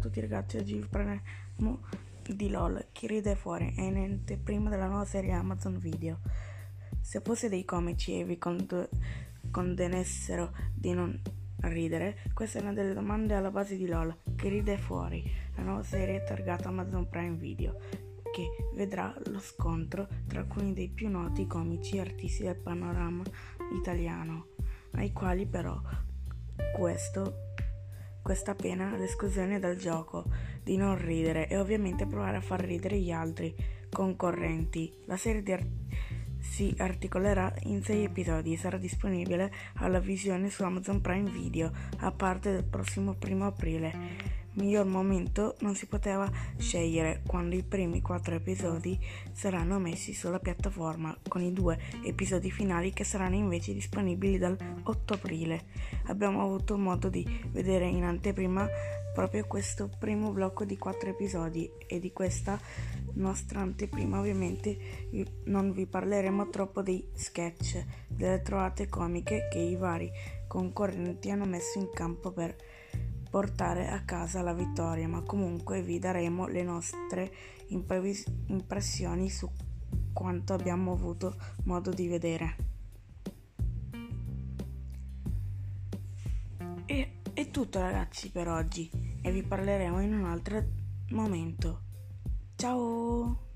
tutti 0.00 0.20
ragazzi, 0.20 0.56
oggi 0.56 0.76
vi 0.76 0.86
parleremo 0.86 1.80
di 2.26 2.48
LOL, 2.48 2.86
chi 2.90 3.06
ride 3.06 3.36
fuori, 3.36 3.74
è 3.76 3.82
in 3.82 3.96
anteprima 3.96 4.70
della 4.70 4.86
nuova 4.86 5.04
serie 5.04 5.32
Amazon 5.32 5.78
Video. 5.78 6.20
Se 7.00 7.20
fosse 7.20 7.50
dei 7.50 7.66
comici 7.66 8.18
e 8.18 8.24
vi 8.24 8.38
cond- 8.38 8.88
condenessero 9.50 10.52
di 10.74 10.92
non 10.92 11.20
ridere, 11.60 12.16
questa 12.32 12.58
è 12.58 12.62
una 12.62 12.72
delle 12.72 12.94
domande 12.94 13.34
alla 13.34 13.50
base 13.50 13.76
di 13.76 13.86
LOL, 13.86 14.16
chi 14.36 14.48
ride 14.48 14.78
fuori, 14.78 15.22
la 15.56 15.62
nuova 15.62 15.82
serie 15.82 16.24
targata 16.24 16.68
Amazon 16.68 17.06
Prime 17.08 17.36
Video, 17.36 17.78
che 18.32 18.48
vedrà 18.74 19.14
lo 19.26 19.38
scontro 19.38 20.08
tra 20.26 20.40
alcuni 20.40 20.72
dei 20.72 20.88
più 20.88 21.10
noti 21.10 21.46
comici 21.46 21.96
e 21.96 22.00
artisti 22.00 22.44
del 22.44 22.56
panorama 22.56 23.22
italiano, 23.78 24.46
ai 24.92 25.12
quali 25.12 25.44
però 25.46 25.78
questo 26.74 27.49
questa 28.22 28.54
pena 28.54 28.96
l'esclusione 28.96 29.58
dal 29.58 29.76
gioco, 29.76 30.24
di 30.62 30.76
non 30.76 30.96
ridere 30.96 31.48
e 31.48 31.56
ovviamente 31.56 32.06
provare 32.06 32.36
a 32.36 32.40
far 32.40 32.60
ridere 32.60 32.98
gli 32.98 33.10
altri 33.10 33.54
concorrenti. 33.90 34.92
La 35.06 35.16
serie 35.16 35.52
ar- 35.52 35.66
si 36.38 36.74
articolerà 36.78 37.54
in 37.64 37.82
sei 37.82 38.04
episodi 38.04 38.52
e 38.52 38.58
sarà 38.58 38.76
disponibile 38.76 39.52
alla 39.74 40.00
visione 40.00 40.50
su 40.50 40.62
Amazon 40.62 41.00
Prime 41.00 41.30
Video 41.30 41.70
a 41.98 42.10
parte 42.12 42.50
del 42.52 42.64
prossimo 42.64 43.14
primo 43.14 43.46
aprile 43.46 44.39
miglior 44.54 44.86
momento 44.86 45.56
non 45.60 45.74
si 45.74 45.86
poteva 45.86 46.30
scegliere 46.56 47.22
quando 47.26 47.54
i 47.54 47.62
primi 47.62 48.00
quattro 48.00 48.34
episodi 48.34 48.98
saranno 49.32 49.78
messi 49.78 50.12
sulla 50.12 50.38
piattaforma, 50.38 51.16
con 51.28 51.42
i 51.42 51.52
due 51.52 51.78
episodi 52.04 52.50
finali 52.50 52.92
che 52.92 53.04
saranno 53.04 53.36
invece 53.36 53.72
disponibili 53.72 54.38
dal 54.38 54.56
8 54.82 55.14
aprile. 55.14 55.66
Abbiamo 56.06 56.42
avuto 56.42 56.76
modo 56.76 57.08
di 57.08 57.26
vedere 57.50 57.86
in 57.86 58.04
anteprima 58.04 58.68
proprio 59.12 59.44
questo 59.46 59.90
primo 59.98 60.30
blocco 60.30 60.64
di 60.64 60.78
quattro 60.78 61.10
episodi 61.10 61.70
e 61.86 61.98
di 61.98 62.12
questa 62.12 62.58
nostra 63.14 63.60
anteprima 63.60 64.18
ovviamente 64.18 65.08
non 65.44 65.72
vi 65.72 65.86
parleremo 65.86 66.48
troppo 66.48 66.82
dei 66.82 67.04
sketch, 67.12 67.84
delle 68.06 68.40
trovate 68.42 68.88
comiche 68.88 69.48
che 69.50 69.58
i 69.58 69.76
vari 69.76 70.10
concorrenti 70.46 71.30
hanno 71.30 71.44
messo 71.44 71.78
in 71.78 71.90
campo 71.92 72.30
per 72.32 72.56
portare 73.30 73.88
a 73.88 74.02
casa 74.02 74.42
la 74.42 74.52
vittoria, 74.52 75.06
ma 75.06 75.22
comunque 75.22 75.82
vi 75.82 75.98
daremo 75.98 76.48
le 76.48 76.62
nostre 76.64 77.32
imprevis- 77.68 78.30
impressioni 78.46 79.30
su 79.30 79.48
quanto 80.12 80.52
abbiamo 80.52 80.92
avuto 80.92 81.36
modo 81.64 81.90
di 81.92 82.08
vedere. 82.08 82.56
E 86.86 87.20
è 87.32 87.50
tutto 87.50 87.80
ragazzi 87.80 88.30
per 88.30 88.48
oggi 88.48 88.90
e 89.22 89.30
vi 89.30 89.42
parleremo 89.42 90.00
in 90.00 90.14
un 90.14 90.24
altro 90.24 90.64
momento. 91.10 91.82
Ciao! 92.56 93.49